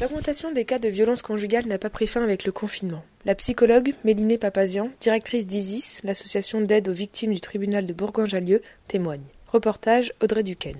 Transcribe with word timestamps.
L'augmentation 0.00 0.52
des 0.52 0.64
cas 0.64 0.78
de 0.78 0.88
violence 0.88 1.22
conjugale 1.22 1.66
n'a 1.66 1.76
pas 1.76 1.90
pris 1.90 2.06
fin 2.06 2.22
avec 2.22 2.44
le 2.44 2.52
confinement. 2.52 3.04
La 3.24 3.34
psychologue 3.34 3.94
Mélinée 4.04 4.38
Papazian, 4.38 4.92
directrice 5.00 5.44
d'ISIS, 5.44 6.02
l'association 6.04 6.60
d'aide 6.60 6.88
aux 6.88 6.92
victimes 6.92 7.34
du 7.34 7.40
tribunal 7.40 7.84
de 7.84 7.92
Bourgoin-Jallieu, 7.92 8.62
témoigne. 8.86 9.24
Reportage 9.48 10.12
Audrey 10.22 10.44
Duquesne. 10.44 10.78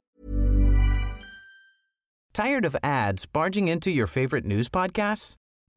Tired 2.32 2.64
of 2.64 2.76
ads 2.84 3.26
barging 3.26 3.66
into 3.66 3.90
your 3.90 4.06
favorite 4.06 4.44
news 4.44 4.68
podcasts? 4.68 5.34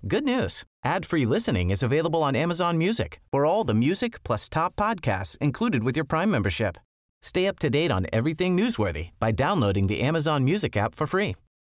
Good 0.08 0.24
news. 0.24 0.64
Ad-free 0.86 1.26
listening 1.26 1.72
is 1.72 1.82
available 1.82 2.22
on 2.22 2.36
Amazon 2.36 2.78
Music. 2.78 3.20
For 3.32 3.44
all 3.44 3.64
the 3.64 3.74
music 3.74 4.24
plus 4.24 4.48
top 4.50 4.76
podcasts 4.76 5.36
included 5.42 5.84
with 5.84 5.96
your 5.96 6.06
Prime 6.06 6.30
membership. 6.30 6.78
Stay 7.24 7.48
up 7.48 7.58
to 7.58 7.72
date 7.72 7.90
on 7.90 8.06
everything 8.14 8.56
newsworthy 8.56 9.10
by 9.20 9.32
downloading 9.32 9.88
the 9.88 10.02
Amazon 10.02 10.44
Music 10.46 10.78
app 10.78 10.94
for 10.94 11.08
free 11.08 11.34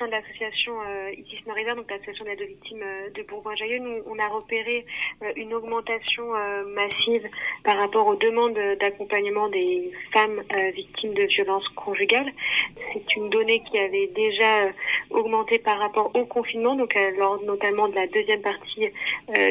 De 0.00 0.06
l'association 0.06 0.72
euh, 0.80 1.12
Itis 1.12 1.42
Norida, 1.46 1.74
donc 1.74 1.90
l'association 1.90 2.24
d'aide 2.24 2.40
aux 2.40 2.46
victimes 2.46 2.82
euh, 2.82 3.10
de 3.10 3.22
Bourgoin-Jallieu, 3.22 3.80
nous 3.80 4.02
on 4.06 4.18
a 4.18 4.28
repéré 4.28 4.86
euh, 5.22 5.30
une 5.36 5.52
augmentation 5.52 6.24
massive 6.68 7.28
par 7.64 7.76
rapport 7.76 8.06
aux 8.06 8.16
demandes 8.16 8.58
d'accompagnement 8.80 9.48
des 9.50 9.92
femmes 10.12 10.42
victimes 10.74 11.12
de 11.12 11.24
violences 11.24 11.68
conjugales. 11.70 12.32
C'est 12.94 13.16
une 13.16 13.28
donnée 13.28 13.62
qui 13.70 13.78
avait 13.78 14.06
déjà 14.06 14.70
augmenté 15.10 15.58
par 15.58 15.78
rapport 15.78 16.10
au 16.14 16.24
confinement, 16.24 16.76
donc 16.76 16.96
lors 17.18 17.42
notamment 17.42 17.88
de 17.88 17.94
la 17.94 18.06
deuxième 18.06 18.40
partie 18.40 18.88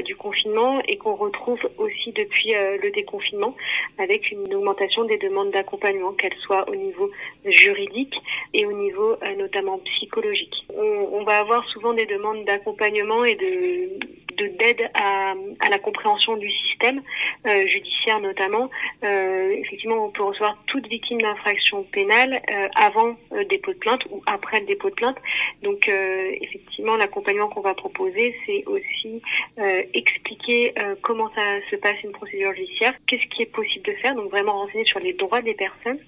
du 0.06 0.16
confinement, 0.16 0.82
et 0.88 0.98
qu'on 0.98 1.16
retrouve 1.16 1.60
aussi 1.78 2.12
depuis 2.12 2.54
le 2.54 2.90
déconfinement, 2.92 3.56
avec 3.98 4.32
une 4.32 4.54
augmentation 4.54 5.04
des 5.06 5.18
demandes 5.18 5.52
d'accompagnement, 5.52 6.14
qu'elles 6.14 6.38
soient 6.42 6.68
au 6.70 6.76
niveau 6.76 7.12
juridique 7.46 8.16
et 8.54 8.66
au 8.66 8.72
niveau 8.72 9.18
notamment 9.38 9.80
psychologique. 9.80 10.39
On, 10.76 11.24
va 11.24 11.40
avoir 11.40 11.68
souvent 11.70 11.94
des 11.94 12.06
demandes 12.06 12.46
d'accompagnement 12.46 13.24
et 13.24 13.36
de- 13.36 14.00
d'aide 14.48 14.90
à, 14.94 15.34
à 15.60 15.70
la 15.70 15.80
compréhension 15.80 16.38
du 16.38 16.50
système 16.52 17.02
euh, 17.46 17.68
judiciaire 17.68 18.20
notamment. 18.20 18.70
Euh, 19.04 19.52
effectivement, 19.52 20.06
on 20.06 20.12
peut 20.12 20.24
recevoir 20.24 20.58
toute 20.68 20.88
victime 20.88 21.22
d'infraction 21.22 21.84
pénale 21.84 22.42
euh, 22.50 22.68
avant 22.76 23.10
euh, 23.32 23.40
le 23.40 23.46
dépôt 23.46 23.74
de 23.74 23.78
plainte 23.78 24.06
ou 24.10 24.22
après 24.26 24.60
le 24.60 24.66
dépôt 24.66 24.90
de 24.90 24.96
plainte. 24.96 25.18
Donc, 25.64 25.88
euh, 25.88 26.32
effectivement, 26.42 26.96
l'accompagnement 26.98 27.50
qu'on 27.50 27.62
va 27.62 27.74
proposer, 27.74 28.36
c'est 28.46 28.64
aussi 28.66 29.22
euh, 29.58 29.84
expliquer 29.94 30.74
euh, 30.80 30.96
comment 31.02 31.30
ça 31.34 31.60
se 31.70 31.76
passe 31.76 32.02
une 32.04 32.12
procédure 32.12 32.54
judiciaire, 32.54 32.94
qu'est-ce 33.08 33.26
qui 33.28 33.44
est 33.44 33.52
possible 33.52 33.86
de 33.86 33.94
faire, 33.94 34.16
donc 34.16 34.30
vraiment 34.30 34.54
renseigner 34.54 34.86
sur 34.86 35.00
les 35.00 35.14
droits 35.14 35.42
des 35.42 35.54
personnes, 35.54 36.00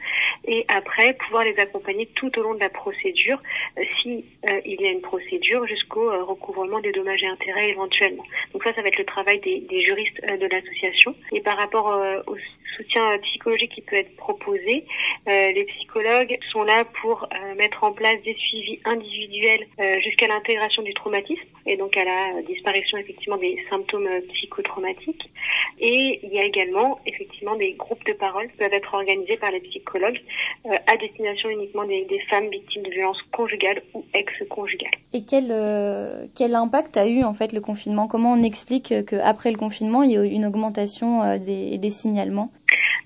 et 0.46 0.66
après 0.68 1.14
pouvoir 1.14 1.44
les 1.44 1.58
accompagner 1.60 2.08
tout 2.16 2.38
au 2.40 2.44
long 2.44 2.54
de 2.54 2.60
la 2.60 2.70
procédure, 2.70 3.42
euh, 3.78 3.84
si 4.02 4.26
euh, 4.50 4.60
il 4.66 4.82
y 4.82 4.88
a 4.88 4.92
une 4.92 5.02
procédure, 5.02 5.66
jusqu'au 5.68 6.10
euh, 6.10 6.24
recouvrement 6.24 6.80
des 6.80 6.92
dommages 6.92 7.24
et 7.24 7.28
intérêts 7.28 7.70
éventuellement. 7.70 8.21
Donc 8.54 8.64
ça, 8.64 8.74
ça 8.74 8.82
va 8.82 8.88
être 8.88 8.98
le 8.98 9.06
travail 9.06 9.40
des, 9.40 9.62
des 9.62 9.82
juristes 9.84 10.20
euh, 10.30 10.38
de 10.38 10.48
l'association. 10.48 11.16
Et 11.32 11.42
par 11.42 11.58
rapport 11.58 11.92
euh, 11.92 12.22
au 12.28 12.38
soutien 12.78 13.14
euh, 13.14 13.18
psychologique 13.20 13.72
qui 13.74 13.82
peut 13.82 13.96
être 13.96 14.16
proposé, 14.16 14.86
les 15.28 15.66
psychologues 15.66 16.38
sont 16.52 16.64
là 16.64 16.84
pour 17.02 17.28
mettre 17.56 17.84
en 17.84 17.92
place 17.92 18.22
des 18.24 18.34
suivis 18.34 18.80
individuels 18.86 19.68
jusqu'à 20.04 20.28
l'intégration 20.28 20.82
du 20.82 20.94
traumatisme 20.94 21.44
et 21.66 21.78
donc 21.78 21.96
à 21.96 22.04
la 22.04 22.42
disparition 22.42 22.98
effectivement 22.98 23.38
des 23.38 23.64
symptômes 23.70 24.10
psychotraumatiques. 24.34 25.30
Et 25.84 26.20
il 26.22 26.32
y 26.32 26.40
a 26.40 26.46
également 26.46 27.00
effectivement 27.08 27.56
des 27.56 27.74
groupes 27.74 28.06
de 28.06 28.14
parole 28.14 28.48
qui 28.50 28.58
peuvent 28.58 28.72
être 28.72 28.94
organisés 28.94 29.38
par 29.38 29.50
les 29.50 29.62
psychologues 29.62 30.22
euh, 30.68 30.76
à 30.86 30.96
destination 30.98 31.50
uniquement 31.50 31.86
des, 31.86 32.06
des 32.06 32.20
femmes 32.30 32.50
victimes 32.50 32.84
de 32.84 32.92
violences 32.92 33.22
conjugales 33.32 33.82
ou 33.96 34.06
ex-conjugales. 34.14 34.92
Et 35.14 35.24
quel, 35.28 35.48
euh, 35.50 36.28
quel 36.38 36.54
impact 36.54 36.98
a 36.98 37.08
eu 37.08 37.24
en 37.24 37.34
fait 37.34 37.52
le 37.52 37.62
confinement? 37.62 38.08
Comment 38.08 38.34
on 38.34 38.44
explique 38.44 38.94
qu'après 39.06 39.50
le 39.52 39.58
confinement, 39.58 40.04
il 40.04 40.12
y 40.12 40.18
a 40.18 40.24
eu 40.24 40.30
une 40.30 40.46
augmentation 40.46 41.24
euh, 41.24 41.38
des, 41.40 41.78
des 41.80 41.90
signalements? 41.90 42.52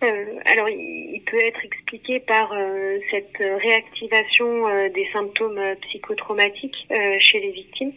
Euh, 0.03 0.25
alors, 0.45 0.67
il 0.69 1.21
peut 1.25 1.39
être 1.39 1.63
expliqué 1.63 2.19
par 2.19 2.51
euh, 2.51 2.99
cette 3.09 3.37
réactivation 3.39 4.67
euh, 4.67 4.89
des 4.89 5.07
symptômes 5.13 5.57
euh, 5.57 5.75
psychotraumatiques 5.83 6.75
euh, 6.91 7.15
chez 7.21 7.39
les 7.39 7.51
victimes 7.51 7.93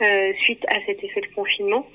euh, 0.00 0.32
suite 0.44 0.64
à 0.68 0.76
cet 0.86 1.04
effet 1.04 1.20
de 1.20 1.34
confinement. 1.34 1.86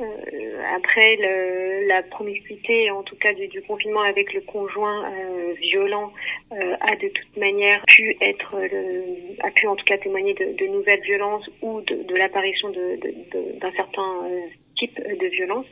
Euh, 0.00 0.62
après, 0.74 1.16
le, 1.16 1.86
la 1.86 2.02
promiscuité, 2.02 2.90
en 2.90 3.02
tout 3.02 3.16
cas 3.16 3.32
du, 3.34 3.46
du 3.48 3.62
confinement 3.62 4.00
avec 4.00 4.32
le 4.32 4.40
conjoint 4.40 5.04
euh, 5.12 5.52
violent, 5.60 6.12
euh, 6.52 6.74
a 6.80 6.96
de 6.96 7.08
toute 7.08 7.36
manière 7.36 7.82
pu 7.86 8.16
être, 8.20 8.56
le- 8.58 9.36
a 9.46 9.50
pu 9.50 9.66
en 9.66 9.76
tout 9.76 9.84
cas 9.84 9.98
témoigner 9.98 10.34
de, 10.34 10.56
de 10.56 10.66
nouvelles 10.66 11.02
violences 11.02 11.48
ou 11.60 11.80
de, 11.82 12.02
de 12.02 12.14
l'apparition 12.16 12.70
de- 12.70 12.96
de- 12.96 13.14
de- 13.32 13.58
d'un 13.60 13.72
certain 13.72 14.28
type 14.76 14.98
de 14.98 15.26
violence. 15.28 15.66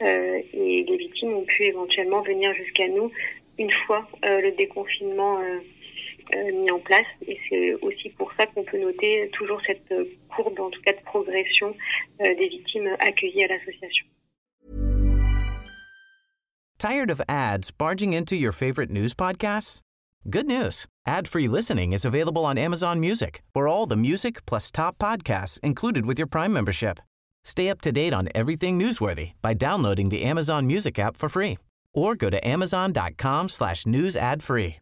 Et 0.00 0.84
les 0.88 0.96
victimes 0.96 1.32
ont 1.34 1.44
pu 1.44 1.62
éventuellement 1.64 2.20
venir 2.22 2.52
jusqu'à 2.54 2.88
nous 2.88 3.10
une 3.58 3.70
fois 3.86 4.06
le 4.24 4.50
déconfinement 4.50 5.38
Euh, 6.34 6.52
mis 6.52 6.70
en 6.70 6.78
place. 6.78 7.06
Et 7.26 7.38
c'est 7.48 7.74
aussi 7.82 8.08
pour 8.10 8.32
ça 8.36 8.46
qu'on 8.46 8.64
peut 8.64 8.78
noter 8.78 9.28
toujours 9.32 9.60
cette 9.66 9.90
euh, 9.92 10.04
courbe, 10.34 10.58
en 10.60 10.70
tout 10.70 10.80
cas 10.82 10.92
de 10.92 11.02
progression 11.04 11.74
euh, 12.20 12.34
des 12.34 12.48
victimes 12.48 12.88
accueillies 12.98 13.44
à 13.44 13.48
l'association. 13.48 14.06
Tired 16.78 17.10
of 17.10 17.20
ads 17.28 17.70
barging 17.70 18.12
into 18.12 18.34
your 18.34 18.52
favorite 18.52 18.90
news 18.90 19.14
podcasts? 19.14 19.80
Good 20.28 20.46
news. 20.46 20.86
Ad-free 21.06 21.48
listening 21.48 21.92
is 21.92 22.04
available 22.04 22.44
on 22.44 22.58
Amazon 22.58 22.98
Music. 22.98 23.42
For 23.52 23.68
all 23.68 23.86
the 23.86 23.96
music 23.96 24.44
plus 24.46 24.70
top 24.70 24.98
podcasts 24.98 25.60
included 25.60 26.06
with 26.06 26.18
your 26.18 26.28
Prime 26.28 26.52
membership. 26.52 26.98
Stay 27.44 27.68
up 27.68 27.80
to 27.82 27.92
date 27.92 28.14
on 28.14 28.28
everything 28.34 28.78
newsworthy 28.78 29.32
by 29.42 29.54
downloading 29.54 30.08
the 30.08 30.22
Amazon 30.22 30.66
Music 30.66 30.98
app 30.98 31.16
for 31.16 31.28
free 31.28 31.58
or 31.92 32.14
go 32.16 32.30
to 32.30 32.38
amazon.com 32.46 33.48
slash 33.48 33.84
news 33.84 34.16
ad 34.16 34.42
free. 34.42 34.81